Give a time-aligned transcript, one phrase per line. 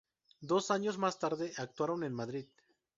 [0.41, 2.47] Dos años más tarde actuaron en Madrid.